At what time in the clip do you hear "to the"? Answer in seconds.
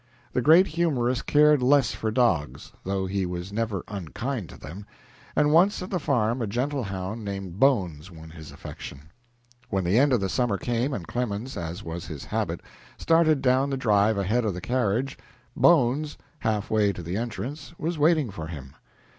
16.93-17.15